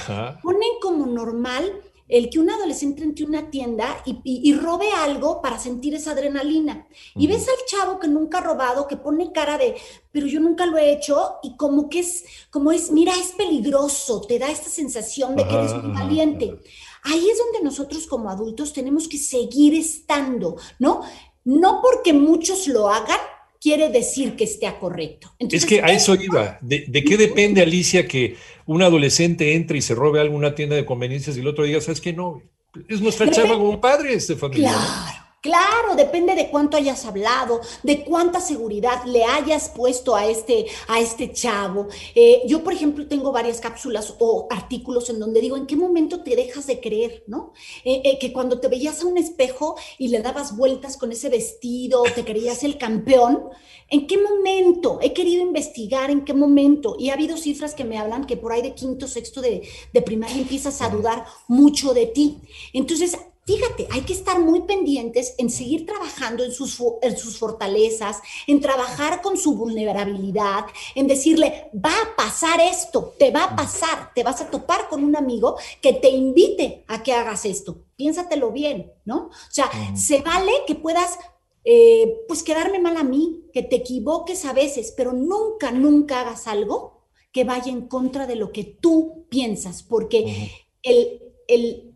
ponen 0.44 0.70
como 0.80 1.06
normal 1.06 1.80
el 2.10 2.28
que 2.28 2.40
un 2.40 2.50
adolescente 2.50 3.04
entre 3.04 3.24
una 3.24 3.50
tienda 3.50 4.02
y, 4.04 4.52
robe 4.54 4.90
algo 4.92 5.40
para 5.40 5.58
sentir 5.58 5.94
esa 5.94 6.10
adrenalina. 6.10 6.86
Y 7.14 7.26
ves 7.26 7.46
al 7.48 7.64
chavo 7.66 8.00
que 8.00 8.08
nunca 8.08 8.38
ha 8.38 8.42
robado, 8.42 8.88
que 8.88 8.96
pone 8.96 9.32
cara 9.32 9.56
de, 9.56 9.76
pero 10.10 10.26
yo 10.26 10.40
nunca 10.40 10.66
lo 10.66 10.76
he 10.76 10.92
hecho, 10.92 11.36
y 11.42 11.56
como 11.56 11.88
que 11.88 12.00
es, 12.00 12.24
como 12.50 12.72
es, 12.72 12.90
mira, 12.90 13.14
es 13.14 13.32
peligroso, 13.32 14.20
te 14.22 14.38
da 14.38 14.50
esta 14.50 14.68
sensación 14.68 15.36
de 15.36 15.46
que 15.46 15.54
eres 15.54 15.74
muy 15.74 15.92
valiente. 15.92 16.60
Ahí 17.04 17.30
es 17.30 17.38
donde 17.38 17.62
nosotros 17.62 18.06
como 18.06 18.28
adultos 18.28 18.72
tenemos 18.72 19.08
que 19.08 19.16
seguir 19.16 19.74
estando, 19.74 20.56
¿no? 20.78 21.02
No 21.44 21.80
porque 21.80 22.12
muchos 22.12 22.66
lo 22.68 22.88
hagan, 22.90 23.20
quiere 23.60 23.90
decir 23.90 24.36
que 24.36 24.44
esté 24.44 24.72
correcto. 24.80 25.32
es 25.38 25.66
que 25.66 25.82
a 25.82 25.92
eso 25.92 26.14
iba. 26.14 26.58
¿De, 26.62 27.04
qué 27.04 27.16
depende, 27.16 27.60
Alicia, 27.60 28.08
que 28.08 28.36
un 28.66 28.82
adolescente 28.82 29.54
entre 29.54 29.78
y 29.78 29.82
se 29.82 29.94
robe 29.94 30.20
alguna 30.20 30.54
tienda 30.54 30.76
de 30.76 30.86
conveniencias 30.86 31.36
y 31.36 31.40
el 31.40 31.48
otro 31.48 31.64
diga, 31.64 31.80
sabes 31.80 32.00
que 32.00 32.12
no? 32.12 32.42
Es 32.88 33.00
nuestra 33.00 33.30
chava 33.30 33.54
como 33.54 33.80
padre, 33.80 34.14
este 34.14 34.36
familiar. 34.36 34.74
Claro. 34.74 35.19
Claro, 35.42 35.94
depende 35.96 36.34
de 36.34 36.50
cuánto 36.50 36.76
hayas 36.76 37.06
hablado, 37.06 37.62
de 37.82 38.04
cuánta 38.04 38.42
seguridad 38.42 39.02
le 39.06 39.24
hayas 39.24 39.70
puesto 39.70 40.14
a 40.14 40.26
este, 40.26 40.66
a 40.86 41.00
este 41.00 41.32
chavo. 41.32 41.88
Eh, 42.14 42.42
yo, 42.46 42.62
por 42.62 42.74
ejemplo, 42.74 43.08
tengo 43.08 43.32
varias 43.32 43.58
cápsulas 43.58 44.16
o 44.18 44.48
artículos 44.50 45.08
en 45.08 45.18
donde 45.18 45.40
digo, 45.40 45.56
¿en 45.56 45.66
qué 45.66 45.76
momento 45.76 46.22
te 46.22 46.36
dejas 46.36 46.66
de 46.66 46.78
creer? 46.78 47.24
¿No? 47.26 47.54
Eh, 47.84 48.02
eh, 48.04 48.18
que 48.18 48.34
cuando 48.34 48.60
te 48.60 48.68
veías 48.68 49.00
a 49.00 49.06
un 49.06 49.16
espejo 49.16 49.76
y 49.96 50.08
le 50.08 50.20
dabas 50.20 50.54
vueltas 50.58 50.98
con 50.98 51.10
ese 51.10 51.30
vestido, 51.30 52.02
te 52.02 52.22
creías 52.22 52.62
el 52.62 52.76
campeón, 52.76 53.48
¿en 53.88 54.06
qué 54.06 54.18
momento? 54.18 54.98
He 55.00 55.14
querido 55.14 55.40
investigar 55.40 56.10
en 56.10 56.26
qué 56.26 56.34
momento. 56.34 56.96
Y 56.98 57.08
ha 57.08 57.14
habido 57.14 57.38
cifras 57.38 57.74
que 57.74 57.84
me 57.84 57.96
hablan 57.96 58.26
que 58.26 58.36
por 58.36 58.52
ahí 58.52 58.60
de 58.60 58.74
quinto, 58.74 59.08
sexto 59.08 59.40
de, 59.40 59.66
de 59.90 60.02
primaria 60.02 60.36
empiezas 60.36 60.82
a 60.82 60.90
dudar 60.90 61.24
mucho 61.48 61.94
de 61.94 62.04
ti. 62.04 62.42
Entonces, 62.74 63.16
Fíjate, 63.50 63.88
hay 63.90 64.02
que 64.02 64.12
estar 64.12 64.38
muy 64.38 64.60
pendientes 64.60 65.34
en 65.36 65.50
seguir 65.50 65.84
trabajando 65.84 66.44
en 66.44 66.52
sus, 66.52 66.80
en 67.02 67.18
sus 67.18 67.36
fortalezas, 67.36 68.18
en 68.46 68.60
trabajar 68.60 69.22
con 69.22 69.36
su 69.36 69.56
vulnerabilidad, 69.56 70.66
en 70.94 71.08
decirle, 71.08 71.68
va 71.74 71.90
a 71.90 72.14
pasar 72.14 72.60
esto, 72.60 73.12
te 73.18 73.32
va 73.32 73.42
a 73.42 73.56
pasar, 73.56 74.14
te 74.14 74.22
vas 74.22 74.40
a 74.40 74.48
topar 74.48 74.88
con 74.88 75.02
un 75.02 75.16
amigo 75.16 75.56
que 75.82 75.94
te 75.94 76.10
invite 76.10 76.84
a 76.86 77.02
que 77.02 77.12
hagas 77.12 77.44
esto. 77.44 77.86
Piénsatelo 77.96 78.52
bien, 78.52 78.92
¿no? 79.04 79.16
O 79.26 79.50
sea, 79.50 79.68
se 79.96 80.20
vale 80.20 80.52
que 80.68 80.76
puedas 80.76 81.18
eh, 81.64 82.20
pues 82.28 82.44
quedarme 82.44 82.78
mal 82.78 82.96
a 82.98 83.02
mí, 83.02 83.46
que 83.52 83.64
te 83.64 83.74
equivoques 83.74 84.44
a 84.44 84.52
veces, 84.52 84.94
pero 84.96 85.12
nunca, 85.12 85.72
nunca 85.72 86.20
hagas 86.20 86.46
algo 86.46 87.02
que 87.32 87.42
vaya 87.42 87.72
en 87.72 87.88
contra 87.88 88.28
de 88.28 88.36
lo 88.36 88.52
que 88.52 88.62
tú 88.62 89.26
piensas, 89.28 89.82
porque 89.82 90.52
el, 90.84 91.20
el, 91.48 91.89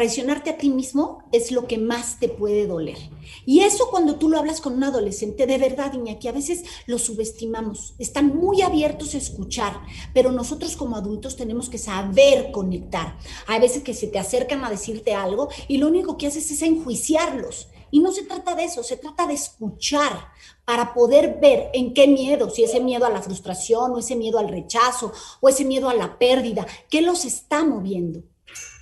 traicionarte 0.00 0.48
a 0.48 0.56
ti 0.56 0.70
mismo 0.70 1.24
es 1.30 1.52
lo 1.52 1.66
que 1.66 1.76
más 1.76 2.18
te 2.18 2.30
puede 2.30 2.66
doler. 2.66 2.96
Y 3.44 3.60
eso 3.60 3.90
cuando 3.90 4.16
tú 4.16 4.30
lo 4.30 4.38
hablas 4.38 4.62
con 4.62 4.72
un 4.72 4.84
adolescente, 4.84 5.46
de 5.46 5.58
verdad, 5.58 5.92
Iñaki, 5.92 6.26
a 6.26 6.32
veces 6.32 6.64
lo 6.86 6.98
subestimamos. 6.98 7.96
Están 7.98 8.34
muy 8.34 8.62
abiertos 8.62 9.14
a 9.14 9.18
escuchar, 9.18 9.78
pero 10.14 10.32
nosotros 10.32 10.74
como 10.74 10.96
adultos 10.96 11.36
tenemos 11.36 11.68
que 11.68 11.76
saber 11.76 12.50
conectar. 12.50 13.18
Hay 13.46 13.60
veces 13.60 13.82
que 13.82 13.92
se 13.92 14.06
te 14.06 14.18
acercan 14.18 14.64
a 14.64 14.70
decirte 14.70 15.12
algo 15.12 15.50
y 15.68 15.76
lo 15.76 15.88
único 15.88 16.16
que 16.16 16.28
haces 16.28 16.50
es 16.50 16.62
enjuiciarlos. 16.62 17.68
Y 17.90 18.00
no 18.00 18.10
se 18.10 18.22
trata 18.22 18.54
de 18.54 18.64
eso, 18.64 18.82
se 18.82 18.96
trata 18.96 19.26
de 19.26 19.34
escuchar 19.34 20.28
para 20.64 20.94
poder 20.94 21.40
ver 21.42 21.68
en 21.74 21.92
qué 21.92 22.06
miedo, 22.06 22.48
si 22.48 22.64
ese 22.64 22.80
miedo 22.80 23.04
a 23.04 23.10
la 23.10 23.20
frustración 23.20 23.92
o 23.92 23.98
ese 23.98 24.16
miedo 24.16 24.38
al 24.38 24.48
rechazo 24.48 25.12
o 25.42 25.48
ese 25.50 25.66
miedo 25.66 25.90
a 25.90 25.94
la 25.94 26.18
pérdida, 26.18 26.66
qué 26.88 27.02
los 27.02 27.26
está 27.26 27.64
moviendo. 27.64 28.22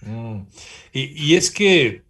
Mm. 0.03 0.43
Y, 0.93 1.35
es 1.35 1.51
que, 1.51 2.03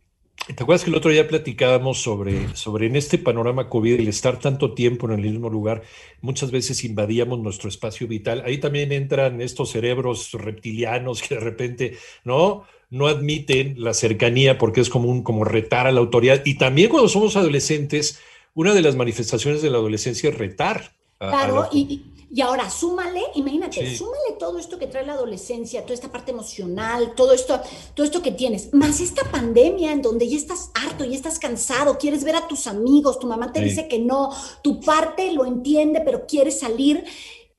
¿te 0.47 0.63
acuerdas 0.63 0.85
que 0.85 0.91
el 0.91 0.97
otro 0.97 1.11
día 1.11 1.29
platicábamos 1.29 2.01
sobre, 2.01 2.55
sobre 2.57 2.87
en 2.87 2.97
este 2.97 3.19
panorama 3.19 3.69
COVID, 3.69 4.01
el 4.01 4.09
estar 4.09 4.39
tanto 4.39 4.75
tiempo 4.75 5.07
en 5.07 5.19
el 5.19 5.31
mismo 5.31 5.51
lugar, 5.51 5.83
muchas 6.21 6.51
veces 6.51 6.85
invadíamos 6.85 7.39
nuestro 7.41 7.69
espacio 7.69 8.07
vital? 8.07 8.43
Ahí 8.45 8.59
también 8.59 8.93
entran 8.93 9.41
estos 9.41 9.71
cerebros 9.71 10.33
reptilianos 10.33 11.23
que 11.23 11.35
de 11.35 11.41
repente, 11.41 11.97
¿no? 12.25 12.65
No 12.91 13.07
admiten 13.07 13.75
la 13.79 13.93
cercanía 13.93 14.57
porque 14.57 14.81
es 14.81 14.89
como, 14.89 15.11
un, 15.11 15.23
como 15.23 15.45
retar 15.45 15.87
a 15.87 15.93
la 15.93 16.01
autoridad. 16.01 16.43
Y 16.47 16.55
también 16.55 16.89
cuando 16.89 17.09
somos 17.09 17.37
adolescentes, 17.37 18.19
una 18.55 18.73
de 18.73 18.81
las 18.81 18.97
manifestaciones 18.97 19.61
de 19.61 19.71
la 19.71 19.77
adolescencia 19.77 20.31
es 20.31 20.39
retar. 20.39 20.93
claro, 21.19 21.69
y, 21.71 22.03
y, 22.31 22.41
ahora 22.41 22.69
súmale, 22.71 23.23
imagínate, 23.35 23.97
súmale 23.97 24.33
todo 24.39 24.59
esto 24.59 24.79
que 24.79 24.87
trae 24.87 25.07
la 25.07 25.15
adolescencia, 25.15 25.83
toda 25.83 25.95
esta 25.95 26.13
parte 26.13 26.31
emocional, 26.31 27.15
todo 27.15 27.33
esto, 27.33 27.61
todo 27.95 28.05
esto 28.05 28.23
que 28.23 28.33
tienes, 28.33 28.73
más 28.75 29.01
esta 29.01 29.31
pandemia 29.31 29.93
en 29.93 30.03
donde 30.03 30.29
ya 30.29 30.37
estás 30.37 30.71
harto, 30.75 31.05
ya 31.05 31.17
estás 31.17 31.39
cansado, 31.39 31.99
quieres 31.99 32.25
ver 32.25 32.37
a 32.37 32.47
tus 32.47 32.67
amigos, 32.67 33.19
tu 33.19 33.27
mamá 33.27 33.53
te 33.53 33.61
dice 33.61 33.89
que 33.89 33.99
no, 33.99 34.31
tu 34.63 34.81
parte 34.81 35.33
lo 35.33 35.47
entiende, 35.47 36.03
pero 36.05 36.27
quieres 36.27 36.61
salir, 36.61 37.05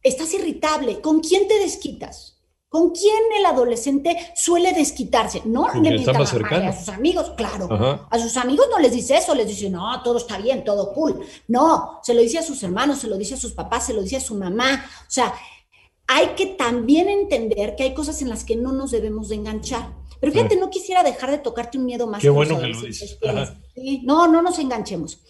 estás 0.04 0.34
irritable, 0.34 1.02
¿con 1.02 1.20
quién 1.20 1.48
te 1.48 1.60
desquitas? 1.60 2.39
¿Con 2.70 2.92
quién 2.92 3.20
el 3.36 3.48
adolescente 3.48 4.16
suele 4.36 4.74
desquitarse? 4.74 5.42
No 5.44 5.74
le 5.74 5.82
mienta 5.82 6.12
a 6.12 6.72
sus 6.72 6.90
amigos, 6.90 7.34
claro. 7.36 8.08
A 8.12 8.20
sus 8.20 8.38
amigos 8.38 8.68
no 8.70 8.78
les 8.78 8.92
dice 8.92 9.18
eso, 9.18 9.34
les 9.34 9.48
dice, 9.48 9.72
no, 9.72 10.04
todo 10.04 10.20
está 10.20 10.38
bien, 10.38 10.64
todo 10.64 10.94
cool. 10.94 11.20
No, 11.48 12.00
se 12.04 12.14
lo 12.14 12.22
dice 12.22 12.38
a 12.38 12.44
sus 12.44 12.62
hermanos, 12.62 13.00
se 13.00 13.08
lo 13.08 13.18
dice 13.18 13.34
a 13.34 13.38
sus 13.38 13.54
papás, 13.54 13.88
se 13.88 13.94
lo 13.94 14.04
dice 14.04 14.18
a 14.18 14.22
su 14.22 14.36
mamá. 14.36 14.86
O 15.02 15.12
sea, 15.12 15.34
hay 16.06 16.28
que 16.36 16.46
también 16.46 17.10
entender 17.10 17.76
que 17.76 17.84
hay 17.84 17.94
cosas 17.96 18.22
en 18.22 18.30
las 18.30 18.44
que 18.44 18.56
no 18.56 18.72
nos 18.72 18.92
debemos 18.92 19.30
de 19.30 19.36
enganchar. 19.36 19.90
Pero 20.20 20.34
fíjate, 20.34 20.56
no 20.56 20.70
quisiera 20.70 21.04
dejar 21.04 21.32
de 21.32 21.38
tocarte 21.38 21.78
un 21.78 21.86
miedo 21.86 22.08
más. 22.08 22.22
Qué 22.22 22.30
bueno 22.30 22.60
que 22.60 22.68
lo 22.68 22.82
dices. 22.82 23.18
no, 24.04 24.28
no 24.28 24.42
nos 24.42 24.60
enganchemos. 24.60 25.22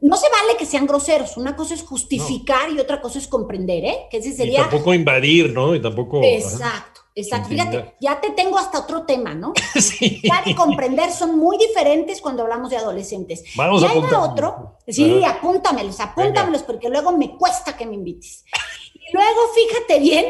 No 0.00 0.16
se 0.16 0.26
vale 0.30 0.56
que 0.58 0.66
sean 0.66 0.86
groseros. 0.86 1.36
Una 1.36 1.56
cosa 1.56 1.74
es 1.74 1.82
justificar 1.82 2.70
y 2.70 2.78
otra 2.78 3.00
cosa 3.00 3.18
es 3.18 3.26
comprender, 3.26 3.84
¿eh? 3.84 3.98
Que 4.10 4.18
ese 4.18 4.32
sería. 4.32 4.60
Y 4.60 4.62
tampoco 4.62 4.94
invadir, 4.94 5.52
¿no? 5.52 5.74
Y 5.74 5.82
tampoco. 5.82 6.22
Exacto. 6.22 7.06
Exacto, 7.18 7.48
fíjate, 7.48 7.94
ya 7.98 8.20
te 8.20 8.28
tengo 8.32 8.58
hasta 8.58 8.78
otro 8.78 9.04
tema, 9.04 9.34
¿no? 9.34 9.54
sí. 9.80 10.20
y 10.44 10.54
comprender 10.54 11.10
son 11.10 11.38
muy 11.38 11.56
diferentes 11.56 12.20
cuando 12.20 12.42
hablamos 12.42 12.68
de 12.68 12.76
adolescentes. 12.76 13.42
Vamos 13.56 13.82
y 13.82 13.86
hay 13.86 13.98
otro, 14.14 14.76
sí, 14.86 15.24
apúntamelos, 15.24 15.98
apúntamelos, 15.98 16.62
porque 16.62 16.90
luego 16.90 17.16
me 17.16 17.34
cuesta 17.38 17.74
que 17.74 17.86
me 17.86 17.94
invites. 17.94 18.44
Y 18.92 19.14
luego, 19.14 19.40
fíjate 19.54 19.98
bien, 19.98 20.26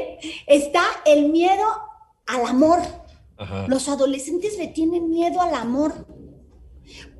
está 0.46 0.84
el 1.04 1.28
miedo 1.28 1.64
al 2.26 2.46
amor. 2.46 2.78
Los 3.68 3.88
adolescentes 3.88 4.56
le 4.58 4.68
tienen 4.68 5.10
miedo 5.10 5.40
al 5.40 5.54
amor 5.54 6.06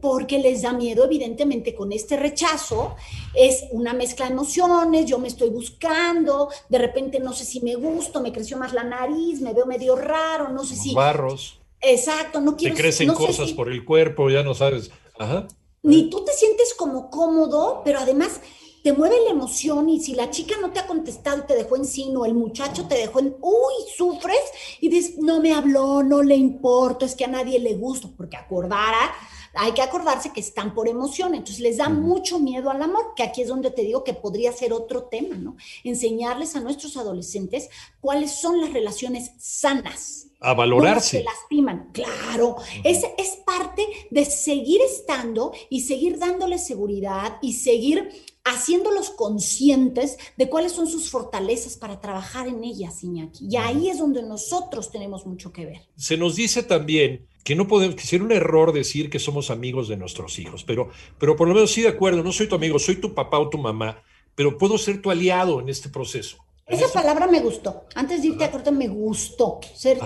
porque 0.00 0.38
les 0.38 0.62
da 0.62 0.73
miedo, 0.73 1.04
evidentemente, 1.04 1.75
con 1.75 1.92
este 1.92 2.16
rechazo. 2.16 2.94
Es 3.35 3.64
una 3.73 3.92
mezcla 3.92 4.26
de 4.26 4.32
emociones, 4.32 5.06
yo 5.06 5.18
me 5.18 5.28
estoy 5.28 5.50
buscando, 5.50 6.49
de 6.68 6.78
repente 6.78 7.20
no 7.20 7.32
sé 7.32 7.44
si 7.44 7.61
me 7.61 7.75
gusto, 7.75 8.20
me 8.20 8.32
creció 8.32 8.56
más 8.56 8.73
la 8.73 8.85
nariz, 8.85 9.40
me 9.40 9.52
veo 9.52 9.66
medio 9.66 9.96
raro, 9.96 10.49
no 10.50 10.64
sé 10.64 10.76
si... 10.76 10.94
Barros. 10.94 11.61
Exacto, 11.80 12.40
no 12.40 12.56
quiero... 12.56 12.75
Te 12.75 12.82
crecen 12.82 13.12
cosas 13.12 13.52
por 13.52 13.70
el 13.70 13.85
cuerpo, 13.85 14.30
ya 14.30 14.42
no 14.42 14.54
sabes. 14.54 14.90
Ajá. 15.18 15.46
Ni 15.82 16.11
tú 16.11 16.25
te 16.25 16.32
sientes 16.32 16.75
como 16.75 17.11
cómodo, 17.11 17.82
pero 17.85 17.99
además 18.00 18.40
te 18.87 18.93
mueve 18.93 19.16
la 19.25 19.33
emoción 19.33 19.88
y 19.88 19.99
si 19.99 20.14
la 20.14 20.31
chica 20.31 20.55
no 20.61 20.71
te 20.71 20.78
ha 20.78 20.87
contestado 20.87 21.38
y 21.38 21.47
te 21.49 21.57
dejó 21.57 21.75
en 21.75 21.85
sí, 21.85 22.09
o 22.16 22.25
el 22.25 22.35
muchacho 22.35 22.87
te 22.87 22.95
dejó 22.95 23.19
en, 23.19 23.35
uy, 23.40 23.75
sufres 23.97 24.38
y 24.81 24.88
dices, 24.88 25.19
no 25.19 25.40
me 25.40 25.52
habló, 25.52 26.05
no 26.05 26.23
le 26.23 26.37
importa, 26.37 27.05
es 27.05 27.16
que 27.16 27.25
a 27.25 27.26
nadie 27.26 27.59
le 27.59 27.75
gusta, 27.75 28.09
porque 28.16 28.37
acordara, 28.37 29.12
hay 29.55 29.73
que 29.73 29.83
acordarse 29.83 30.33
que 30.33 30.38
están 30.38 30.73
por 30.73 30.87
emoción, 30.87 31.35
entonces 31.35 31.59
les 31.59 31.78
da 31.78 31.88
mucho 31.88 32.38
miedo 32.38 32.71
al 32.71 32.81
amor, 32.81 33.14
que 33.16 33.25
aquí 33.25 33.43
es 33.43 33.49
donde 33.49 33.73
te 33.73 33.83
digo 33.83 34.05
que 34.05 34.14
podría 34.14 34.52
ser 34.52 34.73
otro 34.73 35.02
tema, 35.05 35.35
¿no? 35.35 35.57
Enseñarles 35.83 36.55
a 36.55 36.61
nuestros 36.61 36.97
adolescentes 36.97 37.71
cuáles 38.00 38.40
son 38.40 38.61
las 38.61 38.73
relaciones 38.73 39.33
sanas. 39.38 40.28
A 40.38 40.55
valorarse. 40.55 41.19
se 41.19 41.25
lastiman, 41.25 41.90
claro. 41.93 42.59
es, 42.85 43.02
es 43.19 43.38
parte 43.45 43.85
de 44.11 44.25
seguir 44.26 44.81
estando 44.83 45.52
y 45.71 45.81
seguir 45.81 46.19
dándoles 46.19 46.64
seguridad 46.64 47.38
y 47.40 47.55
seguir 47.55 48.36
haciéndolos 48.47 49.11
conscientes 49.11 50.17
de 50.37 50.49
cuáles 50.49 50.73
son 50.73 50.87
sus 50.87 51.11
fortalezas 51.11 51.76
para 51.76 52.00
trabajar 52.00 52.47
en 52.47 52.62
ellas, 52.62 53.03
Iñaki. 53.03 53.49
Y 53.50 53.57
ahí 53.57 53.91
es 53.91 53.99
donde 53.99 54.23
nosotros 54.23 54.91
tenemos 54.91 55.26
mucho 55.26 55.53
que 55.53 55.67
ver. 55.67 55.83
Se 55.97 56.17
nos 56.17 56.37
dice 56.37 56.62
también 56.62 57.26
que 57.43 57.57
no 57.57 57.67
podemos, 57.67 57.97
que 57.97 58.07
sería 58.07 58.25
un 58.25 58.33
error 58.33 58.73
decir 58.73 59.11
que 59.11 59.19
somos 59.19 59.50
amigos 59.50 59.88
de 59.88 59.97
nuestros 59.97 60.38
hijos, 60.38 60.62
pero, 60.65 60.91
pero 61.19 61.37
por 61.37 61.49
lo 61.49 61.55
menos 61.55 61.73
sí 61.73 61.83
de 61.83 61.88
acuerdo, 61.88 62.23
no 62.23 62.33
soy 62.33 62.49
tu 62.49 62.55
amigo, 62.55 62.79
soy 62.79 62.97
tu 62.97 63.15
papá 63.15 63.38
o 63.38 63.50
tu 63.50 63.59
mamá, 63.59 64.03
pero 64.37 64.57
puedo 64.57 64.79
ser 64.79 65.03
tu 65.03 65.11
aliado 65.11 65.61
en 65.61 65.69
este 65.69 65.88
proceso. 65.88 66.38
Esa 66.67 66.93
palabra 66.93 67.29
me 67.29 67.41
gustó. 67.41 67.85
Antes 67.95 68.23
de 68.23 68.29
irte 68.29 68.45
a 68.45 68.50
corte, 68.50 68.73
me 68.73 68.88
gustó. 68.88 69.61
Ser, 69.75 69.99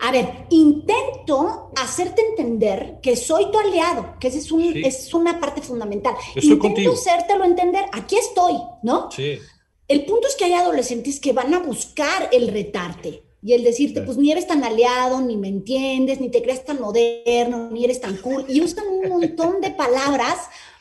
a 0.00 0.10
ver, 0.10 0.46
intento 0.48 1.70
hacerte 1.76 2.22
entender 2.22 2.98
que 3.02 3.16
soy 3.16 3.50
tu 3.50 3.58
aliado, 3.58 4.14
que 4.18 4.28
esa 4.28 4.38
es, 4.38 4.50
un, 4.50 4.62
es 4.62 5.12
una 5.12 5.38
parte 5.38 5.60
fundamental. 5.60 6.14
Intento 6.34 6.58
contigo. 6.58 6.92
hacértelo 6.94 7.44
entender, 7.44 7.84
aquí 7.92 8.16
estoy, 8.16 8.54
¿no? 8.82 9.10
Sí. 9.10 9.38
El 9.86 10.06
punto 10.06 10.26
es 10.26 10.36
que 10.36 10.46
hay 10.46 10.54
adolescentes 10.54 11.20
que 11.20 11.32
van 11.32 11.52
a 11.52 11.58
buscar 11.58 12.30
el 12.32 12.48
retarte 12.48 13.24
y 13.42 13.52
el 13.52 13.62
decirte, 13.62 14.02
pues 14.02 14.16
ni 14.16 14.32
eres 14.32 14.46
tan 14.46 14.64
aliado, 14.64 15.20
ni 15.20 15.36
me 15.36 15.48
entiendes, 15.48 16.20
ni 16.20 16.30
te 16.30 16.42
creas 16.42 16.64
tan 16.64 16.80
moderno, 16.80 17.70
ni 17.70 17.84
eres 17.84 18.00
tan 18.00 18.16
cool, 18.18 18.44
y 18.48 18.60
usan 18.62 18.86
un 18.86 19.08
montón 19.08 19.60
de 19.60 19.70
palabras, 19.70 20.36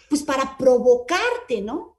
pues 0.10 0.24
para 0.24 0.58
provocarte, 0.58 1.62
¿no? 1.62 1.98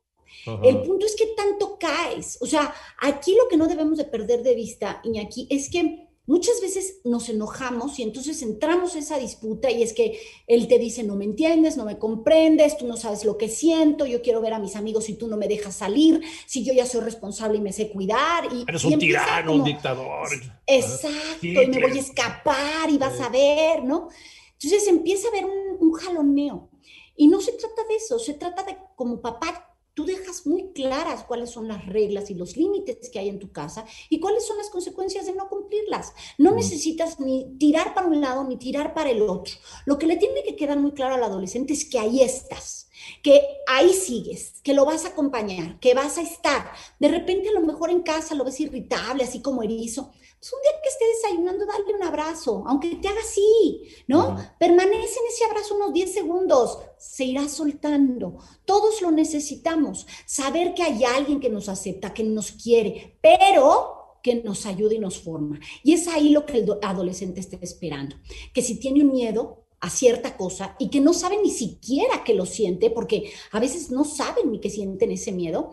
El 0.63 0.83
punto 0.83 1.05
es 1.05 1.15
que 1.17 1.27
tanto 1.37 1.79
caes. 1.79 2.39
O 2.41 2.47
sea, 2.47 2.75
aquí 2.99 3.35
lo 3.35 3.47
que 3.49 3.57
no 3.57 3.67
debemos 3.67 3.99
de 3.99 4.05
perder 4.05 4.43
de 4.43 4.55
vista, 4.55 5.01
Iñaki, 5.05 5.47
es 5.51 5.69
que 5.69 6.10
muchas 6.31 6.61
veces 6.61 7.01
nos 7.03 7.29
enojamos 7.29 7.99
y 7.99 8.05
entonces 8.05 8.41
entramos 8.43 8.95
en 8.95 9.01
esa 9.01 9.19
disputa 9.19 9.69
y 9.69 9.83
es 9.83 9.93
que 9.93 10.21
él 10.47 10.69
te 10.69 10.79
dice, 10.79 11.03
no 11.03 11.17
me 11.17 11.25
entiendes, 11.25 11.77
no 11.77 11.85
me 11.85 11.99
comprendes, 11.99 12.79
tú 12.79 12.87
no 12.87 12.97
sabes 12.97 13.25
lo 13.25 13.37
que 13.37 13.49
siento, 13.49 14.07
yo 14.07 14.23
quiero 14.23 14.41
ver 14.41 14.53
a 14.53 14.61
mis 14.61 14.77
amigos 14.77 15.09
y 15.09 15.15
tú 15.15 15.27
no 15.27 15.37
me 15.37 15.49
dejas 15.49 15.75
salir, 15.75 16.23
si 16.47 16.63
yo 16.65 16.73
ya 16.73 16.87
soy 16.87 17.01
responsable 17.01 17.59
y 17.59 17.61
me 17.61 17.73
sé 17.73 17.91
cuidar. 17.91 18.45
Y, 18.53 18.65
Eres 18.69 18.85
un 18.85 18.97
tirano, 18.97 19.55
un 19.55 19.65
dictador. 19.65 20.29
Exacto, 20.69 21.45
y 21.45 21.67
me 21.67 21.81
voy 21.81 21.99
a 21.99 22.01
escapar 22.01 22.89
y 22.89 22.97
vas 22.97 23.21
a 23.21 23.29
ver, 23.29 23.83
¿no? 23.83 24.09
Entonces 24.53 24.87
empieza 24.87 25.27
a 25.27 25.31
haber 25.33 25.47
un, 25.47 25.79
un 25.81 25.93
jaloneo. 25.95 26.71
Y 27.17 27.27
no 27.27 27.41
se 27.41 27.53
trata 27.53 27.83
de 27.89 27.97
eso, 27.97 28.21
se 28.21 28.35
trata 28.35 28.63
de 28.63 28.77
como 28.95 29.21
papá 29.21 29.70
tú 29.95 30.05
dejas 30.05 30.47
muy 30.47 30.73
claras 30.73 31.25
cuáles 31.25 31.51
son 31.51 31.69
las 31.69 31.87
reglas 31.87 32.31
y 32.31 32.35
los 32.35 32.57
límites 32.57 33.11
que 33.11 33.19
hay 33.19 33.29
en 33.29 33.39
tu 33.39 33.53
casa 33.53 33.85
y 34.09 34.21
cuáles 34.21 34.47
son 34.47 34.59
las 34.59 34.71
consecuencias 34.71 35.27
de 35.27 35.35
no 35.35 35.49
cumplirlas. 35.49 36.13
No 36.39 36.53
necesitas 36.53 37.21
ni 37.21 37.57
tirar 37.59 37.95
para 37.95 38.07
un 38.07 38.21
lado 38.21 38.45
ni 38.45 38.57
tirar 38.57 38.95
para 38.95 39.11
el 39.11 39.23
otro. 39.23 39.55
Lo 39.87 39.99
que 39.99 40.07
le 40.07 40.17
tiene 40.17 40.43
que 40.43 40.57
quedar 40.57 40.79
muy 40.79 40.93
claro 40.93 41.15
al 41.15 41.25
adolescente 41.25 41.73
es 41.73 41.85
que 41.85 41.99
ahí 41.99 42.23
estás, 42.23 42.89
que 43.23 43.43
ahí 43.67 43.93
sigues, 43.93 44.61
que 44.63 44.75
lo 44.75 44.85
vas 44.85 45.05
a 45.05 45.09
acompañar, 45.09 45.79
que 45.81 45.95
vas 45.95 46.19
a 46.19 46.23
estar. 46.23 46.71
De 46.99 47.09
repente 47.09 47.49
a 47.49 47.53
lo 47.53 47.67
mejor 47.67 47.91
en 47.91 48.03
casa 48.03 48.35
lo 48.35 48.45
ves 48.45 48.61
irritable, 48.61 49.25
así 49.25 49.43
como 49.43 49.63
erizo. 49.63 50.13
Pues 50.41 50.55
un 50.55 50.63
día 50.63 50.73
que 50.83 50.89
esté 50.89 51.05
desayunando, 51.07 51.67
dale 51.67 51.95
un 51.95 52.03
abrazo, 52.03 52.65
aunque 52.67 52.97
te 52.97 53.09
haga 53.09 53.21
así, 53.21 53.83
¿no? 54.07 54.39
Permanece 54.59 55.19
en 55.21 55.27
ese 55.29 55.45
abrazo 55.45 55.75
unos 55.77 55.93
10 55.93 56.15
segundos, 56.15 56.79
se 56.97 57.25
irá 57.25 57.47
soltando. 57.47 58.39
Todos 58.65 59.03
lo 59.03 59.11
necesitamos, 59.11 60.07
saber 60.25 60.73
que 60.73 60.83
hay 60.83 61.05
alguien 61.05 61.41
que 61.41 61.51
nos 61.51 61.69
acepta, 61.69 62.15
que 62.15 62.23
nos 62.23 62.53
quiere, 62.53 63.19
pero 63.21 64.19
que 64.23 64.37
nos 64.37 64.65
ayude 64.65 64.95
y 64.95 64.99
nos 64.99 65.21
forma. 65.21 65.61
Y 65.85 65.93
es 65.93 66.09
ahí 66.09 66.31
lo 66.31 66.47
que 66.47 66.57
el 66.57 66.79
adolescente 66.81 67.41
está 67.41 67.59
esperando, 67.61 68.17
que 68.55 68.63
si 68.63 68.81
tiene 68.81 69.03
un 69.03 69.13
miedo, 69.13 69.67
a 69.83 69.89
cierta 69.89 70.37
cosa 70.37 70.77
y 70.79 70.91
que 70.91 71.01
no 71.01 71.15
sabe 71.15 71.39
ni 71.43 71.51
siquiera 71.51 72.23
que 72.23 72.35
lo 72.35 72.47
siente, 72.47 72.91
porque 72.91 73.33
a 73.53 73.61
veces 73.61 73.91
no 73.91 74.05
saben 74.05 74.53
ni 74.53 74.61
que 74.61 74.71
sienten 74.71 75.11
ese 75.11 75.33
miedo, 75.33 75.73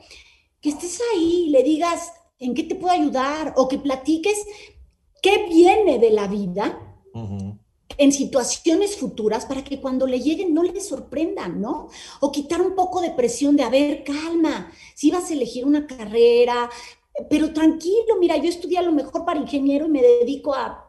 que 0.61 0.69
estés 0.69 1.01
ahí 1.13 1.45
y 1.47 1.49
le 1.49 1.61
digas, 1.63 2.13
en 2.39 2.53
qué 2.53 2.63
te 2.63 2.75
puedo 2.75 2.93
ayudar 2.93 3.53
o 3.57 3.67
que 3.67 3.77
platiques 3.77 4.45
qué 5.21 5.47
viene 5.49 5.99
de 5.99 6.11
la 6.11 6.27
vida 6.27 6.79
en 7.97 8.11
situaciones 8.11 8.95
futuras 8.95 9.45
para 9.45 9.63
que 9.63 9.81
cuando 9.81 10.05
le 10.05 10.19
lleguen 10.19 10.53
no 10.53 10.61
le 10.61 10.79
sorprendan, 10.79 11.59
¿no? 11.59 11.89
O 12.19 12.31
quitar 12.31 12.61
un 12.61 12.75
poco 12.75 13.01
de 13.01 13.11
presión 13.11 13.55
de, 13.55 13.63
a 13.63 13.69
ver, 13.69 14.03
calma, 14.03 14.71
si 14.93 15.09
vas 15.09 15.29
a 15.29 15.33
elegir 15.33 15.65
una 15.65 15.87
carrera, 15.87 16.69
pero 17.29 17.51
tranquilo, 17.51 18.17
mira, 18.19 18.37
yo 18.37 18.49
estudié 18.49 18.77
a 18.77 18.83
lo 18.83 18.91
mejor 18.91 19.25
para 19.25 19.39
ingeniero 19.39 19.87
y 19.87 19.89
me 19.89 20.01
dedico 20.01 20.53
a 20.53 20.83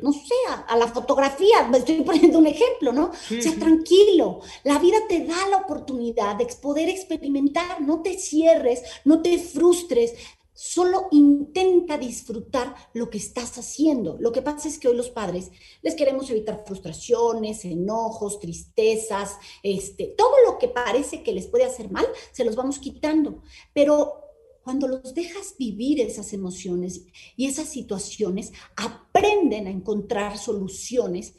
no 0.00 0.12
sé, 0.12 0.34
a, 0.68 0.76
la 0.76 0.86
fotografía, 0.86 1.66
me 1.68 1.78
estoy 1.78 2.02
poniendo 2.06 2.38
un 2.38 2.46
ejemplo, 2.46 2.92
¿no? 2.92 3.06
o 3.06 3.42
sea, 3.42 3.52
tranquilo, 3.58 4.40
la 4.62 4.78
vida 4.78 4.98
te 5.08 5.24
da 5.24 5.48
la 5.50 5.56
oportunidad 5.56 6.36
de 6.36 6.46
poder 6.62 6.88
experimentar, 6.88 7.80
no 7.80 8.00
te 8.00 8.16
cierres, 8.16 8.82
no 9.04 9.22
te 9.22 9.40
frustres, 9.40 10.14
Solo 10.54 11.08
intenta 11.10 11.96
disfrutar 11.96 12.74
lo 12.92 13.08
que 13.08 13.18
estás 13.18 13.56
haciendo. 13.58 14.16
Lo 14.20 14.32
que 14.32 14.42
pasa 14.42 14.68
es 14.68 14.78
que 14.78 14.88
hoy 14.88 14.96
los 14.96 15.10
padres 15.10 15.50
les 15.80 15.94
queremos 15.94 16.30
evitar 16.30 16.64
frustraciones, 16.66 17.64
enojos, 17.64 18.38
tristezas, 18.38 19.36
este, 19.62 20.14
todo 20.16 20.34
lo 20.46 20.58
que 20.58 20.68
parece 20.68 21.22
que 21.22 21.32
les 21.32 21.46
puede 21.46 21.64
hacer 21.64 21.90
mal, 21.90 22.06
se 22.32 22.44
los 22.44 22.54
vamos 22.54 22.78
quitando. 22.78 23.42
Pero 23.72 24.22
cuando 24.62 24.88
los 24.88 25.14
dejas 25.14 25.54
vivir 25.58 26.00
esas 26.00 26.32
emociones 26.32 27.06
y 27.36 27.46
esas 27.46 27.68
situaciones, 27.68 28.52
aprenden 28.76 29.66
a 29.66 29.70
encontrar 29.70 30.38
soluciones 30.38 31.34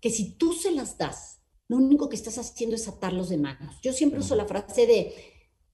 que 0.00 0.10
si 0.10 0.32
tú 0.32 0.52
se 0.52 0.70
las 0.70 0.96
das, 0.96 1.40
lo 1.68 1.76
único 1.76 2.08
que 2.08 2.16
estás 2.16 2.38
haciendo 2.38 2.76
es 2.76 2.88
atarlos 2.88 3.28
de 3.28 3.38
manos. 3.38 3.76
Yo 3.82 3.92
siempre 3.92 4.20
uso 4.20 4.34
la 4.34 4.44
frase 4.44 4.86
de, 4.86 5.14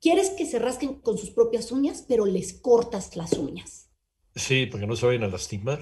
quieres 0.07 0.31
que 0.31 0.47
se 0.47 0.59
rasquen 0.61 0.95
con 1.01 1.19
sus 1.19 1.31
propias 1.31 1.73
uñas, 1.73 2.05
pero 2.07 2.27
les 2.27 2.53
cortas 2.53 3.17
las 3.17 3.33
uñas. 3.33 3.91
Sí, 4.35 4.67
porque 4.67 4.87
no 4.87 4.95
se 4.95 5.07
vayan 5.07 5.25
a 5.25 5.29
lastimar. 5.29 5.81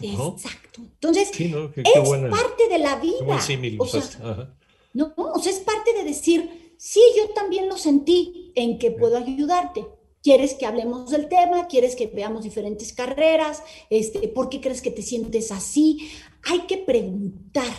¿no? 0.00 0.34
Exacto. 0.36 0.80
Entonces, 0.80 1.30
Sí, 1.32 1.48
¿no? 1.48 1.72
Qué- 1.72 1.82
es 1.82 2.04
buena- 2.08 2.30
parte 2.30 2.68
de 2.68 2.78
la 2.78 2.96
vida. 3.00 3.40
símil 3.40 3.76
O 3.80 3.86
sea. 3.86 4.00
Ajá. 4.00 4.56
no, 4.92 5.12
no, 5.16 5.32
o 5.32 5.38
sea, 5.40 5.50
es 5.52 5.58
parte 5.60 5.92
de 5.92 6.04
decir, 6.04 6.74
sí, 6.78 7.00
yo 7.16 7.30
también 7.34 7.68
lo 7.68 7.76
sentí, 7.76 8.52
¿en 8.54 8.78
qué 8.78 8.90
puedo 8.92 9.16
ayudarte? 9.18 9.84
¿Quieres 10.22 10.54
que 10.54 10.64
hablemos 10.66 11.10
del 11.10 11.28
tema? 11.28 11.66
¿Quieres 11.66 11.96
que 11.96 12.06
veamos 12.06 12.44
diferentes 12.44 12.92
carreras? 12.92 13.62
Este, 13.90 14.26
¿Por 14.28 14.48
qué 14.48 14.60
crees 14.60 14.80
que 14.82 14.90
te 14.90 15.02
sientes 15.02 15.50
así? 15.52 16.08
Hay 16.44 16.60
que 16.60 16.78
preguntar. 16.78 17.74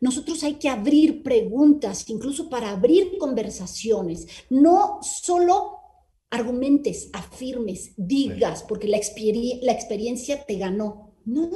Nosotros 0.00 0.42
hay 0.44 0.54
que 0.54 0.68
abrir 0.68 1.22
preguntas, 1.22 2.08
incluso 2.08 2.48
para 2.48 2.70
abrir 2.70 3.18
conversaciones. 3.18 4.26
No 4.48 4.98
solo 5.02 5.78
argumentes, 6.30 7.10
afirmes, 7.12 7.92
digas, 7.96 8.64
porque 8.68 8.88
la, 8.88 8.98
la 9.62 9.72
experiencia 9.72 10.44
te 10.44 10.56
ganó. 10.56 11.14
No, 11.24 11.50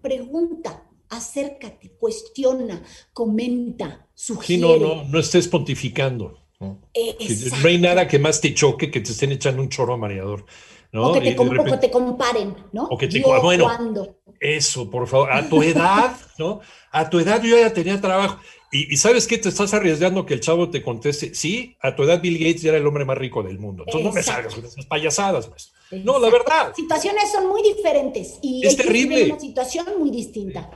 pregunta, 0.00 0.88
acércate, 1.08 1.92
cuestiona, 1.98 2.82
comenta, 3.12 4.04
Sí, 4.14 4.26
sugiere. 4.34 4.62
no, 4.62 4.76
no, 4.76 5.04
no 5.04 5.18
estés 5.18 5.48
pontificando. 5.48 6.38
¿no? 6.60 6.80
Exacto. 6.94 7.56
no 7.62 7.68
hay 7.68 7.78
nada 7.78 8.06
que 8.06 8.18
más 8.18 8.40
te 8.40 8.54
choque 8.54 8.90
que 8.90 9.00
te 9.00 9.10
estén 9.10 9.32
echando 9.32 9.60
un 9.60 9.68
chorro 9.68 9.98
mareador. 9.98 10.46
¿No? 10.94 11.10
O 11.10 11.12
que 11.12 11.20
te, 11.20 11.36
com- 11.36 11.48
o 11.48 11.50
que 11.50 11.56
repente- 11.58 11.78
te 11.88 11.90
comparen, 11.90 12.54
¿no? 12.72 12.84
O 12.84 12.96
que 12.96 13.08
te 13.08 13.20
Yo, 13.20 13.42
bueno. 13.42 13.64
¿cuándo? 13.64 14.20
Eso, 14.40 14.88
por 14.90 15.06
favor, 15.08 15.30
a 15.32 15.48
tu 15.48 15.62
edad, 15.62 16.16
¿no? 16.38 16.60
A 16.92 17.10
tu 17.10 17.18
edad 17.18 17.42
yo 17.42 17.58
ya 17.58 17.72
tenía 17.72 18.00
trabajo. 18.00 18.38
Y, 18.70 18.92
y 18.92 18.96
¿sabes 18.96 19.26
qué? 19.26 19.38
Te 19.38 19.48
estás 19.48 19.74
arriesgando 19.74 20.24
que 20.26 20.34
el 20.34 20.40
chavo 20.40 20.70
te 20.70 20.82
conteste, 20.82 21.34
sí, 21.34 21.76
a 21.80 21.94
tu 21.94 22.02
edad 22.04 22.20
Bill 22.20 22.38
Gates 22.38 22.62
ya 22.62 22.70
era 22.70 22.78
el 22.78 22.86
hombre 22.86 23.04
más 23.04 23.18
rico 23.18 23.42
del 23.42 23.58
mundo. 23.58 23.84
Entonces 23.86 24.06
no 24.08 24.12
me 24.14 24.22
salgas 24.22 24.54
con 24.54 24.64
esas 24.64 24.86
payasadas. 24.86 25.46
pues. 25.48 25.72
No, 26.04 26.18
la 26.18 26.30
verdad, 26.30 26.72
Situaciones 26.74 27.30
son 27.32 27.48
muy 27.48 27.62
diferentes 27.62 28.38
y 28.42 28.66
Es 28.66 28.76
terrible. 28.76 29.16
viven 29.16 29.30
una 29.32 29.40
situación 29.40 29.86
muy 29.98 30.10
distinta. 30.10 30.70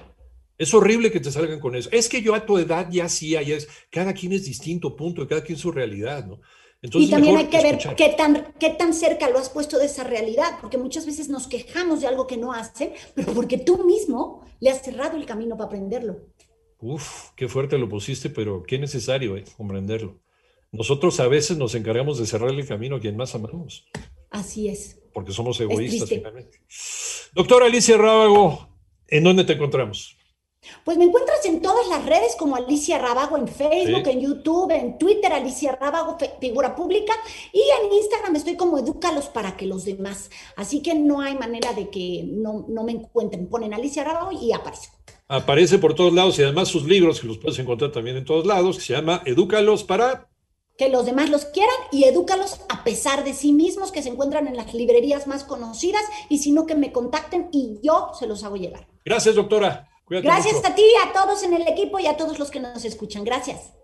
es 0.56 0.74
horrible 0.74 1.10
que 1.12 1.20
te 1.20 1.30
salgan 1.30 1.60
con 1.60 1.74
eso. 1.76 1.88
Es 1.92 2.08
que 2.08 2.22
yo 2.22 2.34
a 2.34 2.44
tu 2.44 2.58
edad 2.58 2.88
ya 2.90 3.08
sí, 3.08 3.30
ya 3.30 3.40
es, 3.40 3.68
cada 3.90 4.12
quien 4.12 4.32
es 4.32 4.44
distinto, 4.44 4.94
punto, 4.96 5.26
cada 5.28 5.42
quien 5.42 5.58
su 5.58 5.70
realidad, 5.72 6.24
¿no? 6.26 6.40
Entonces, 6.80 7.08
y 7.08 7.10
también 7.10 7.36
hay 7.36 7.46
que 7.46 7.56
ver 7.60 7.74
escuchar. 7.74 7.96
qué 7.96 8.10
tan, 8.16 8.52
qué 8.60 8.70
tan 8.70 8.94
cerca 8.94 9.28
lo 9.28 9.38
has 9.38 9.50
puesto 9.50 9.78
de 9.78 9.86
esa 9.86 10.04
realidad, 10.04 10.58
porque 10.60 10.78
muchas 10.78 11.06
veces 11.06 11.28
nos 11.28 11.48
quejamos 11.48 12.00
de 12.00 12.06
algo 12.06 12.26
que 12.26 12.36
no 12.36 12.52
hacen, 12.52 12.92
pero 13.14 13.32
porque 13.32 13.58
tú 13.58 13.84
mismo 13.84 14.44
le 14.60 14.70
has 14.70 14.82
cerrado 14.82 15.16
el 15.16 15.26
camino 15.26 15.56
para 15.56 15.66
aprenderlo. 15.66 16.20
Uf, 16.80 17.30
qué 17.34 17.48
fuerte 17.48 17.78
lo 17.78 17.88
pusiste, 17.88 18.30
pero 18.30 18.62
qué 18.62 18.78
necesario 18.78 19.36
eh, 19.36 19.44
comprenderlo. 19.56 20.20
Nosotros 20.70 21.18
a 21.18 21.26
veces 21.26 21.56
nos 21.56 21.74
encargamos 21.74 22.18
de 22.18 22.26
cerrarle 22.26 22.60
el 22.60 22.68
camino 22.68 22.96
a 22.96 23.00
quien 23.00 23.16
más 23.16 23.34
amamos. 23.34 23.88
Así 24.30 24.68
es. 24.68 25.00
porque 25.14 25.32
somos 25.32 25.58
egoístas 25.60 26.08
finalmente. 26.08 26.60
Doctora 27.34 27.66
Alicia 27.66 27.96
Rábago, 27.96 28.68
¿en 29.08 29.24
dónde 29.24 29.44
te 29.44 29.54
encontramos? 29.54 30.17
Pues 30.84 30.98
me 30.98 31.04
encuentras 31.04 31.44
en 31.44 31.60
todas 31.60 31.86
las 31.88 32.04
redes 32.06 32.36
como 32.36 32.56
Alicia 32.56 32.98
Rábago 32.98 33.36
en 33.36 33.48
Facebook, 33.48 34.02
Sí. 34.04 34.10
en 34.10 34.20
YouTube, 34.20 34.70
en 34.70 34.98
Twitter, 34.98 35.32
Alicia 35.32 35.72
Rábago, 35.80 36.16
figura 36.40 36.74
pública, 36.74 37.12
y 37.52 37.60
en 37.60 37.92
Instagram 37.92 38.36
estoy 38.36 38.56
como 38.56 38.78
Edúcalos 38.78 39.26
para 39.26 39.56
que 39.56 39.66
los 39.66 39.84
demás. 39.84 40.30
Así 40.56 40.80
que 40.82 40.94
no 40.94 41.20
hay 41.20 41.34
manera 41.36 41.72
de 41.72 41.90
que 41.90 42.24
no, 42.26 42.64
no 42.68 42.84
me 42.84 42.92
encuentren. 42.92 43.48
Ponen 43.48 43.74
Alicia 43.74 44.04
Rábago 44.04 44.32
y 44.32 44.52
aparezco. 44.52 44.96
Aparece 45.28 45.78
por 45.78 45.94
todos 45.94 46.12
lados 46.12 46.38
y 46.38 46.42
además 46.42 46.68
sus 46.68 46.84
libros, 46.84 47.20
que 47.20 47.26
los 47.26 47.38
puedes 47.38 47.58
encontrar 47.58 47.92
también 47.92 48.16
en 48.16 48.24
todos 48.24 48.46
lados, 48.46 48.76
que 48.78 48.84
se 48.84 48.92
llama 48.94 49.22
Edúcalos 49.26 49.84
para... 49.84 50.26
Que 50.78 50.88
los 50.88 51.04
demás 51.06 51.28
los 51.28 51.44
quieran 51.44 51.74
y 51.90 52.04
edúcalos 52.04 52.60
a 52.68 52.84
pesar 52.84 53.24
de 53.24 53.34
sí 53.34 53.52
mismos, 53.52 53.90
que 53.90 54.00
se 54.00 54.08
encuentran 54.10 54.46
en 54.46 54.56
las 54.56 54.72
librerías 54.72 55.26
más 55.26 55.42
conocidas, 55.44 56.02
y 56.28 56.38
si 56.38 56.52
no, 56.52 56.66
que 56.66 56.76
me 56.76 56.92
contacten 56.92 57.48
y 57.52 57.80
yo 57.82 58.12
se 58.18 58.26
los 58.28 58.44
hago 58.44 58.56
llegar. 58.56 58.86
Gracias, 59.04 59.34
doctora. 59.34 59.88
Cuídate 60.08 60.26
Gracias 60.26 60.54
mucho. 60.56 60.68
a 60.68 60.74
ti, 60.74 60.84
a 61.06 61.12
todos 61.12 61.42
en 61.42 61.54
el 61.54 61.68
equipo 61.68 61.98
y 61.98 62.06
a 62.06 62.16
todos 62.16 62.38
los 62.38 62.50
que 62.50 62.60
nos 62.60 62.84
escuchan. 62.84 63.24
Gracias. 63.24 63.77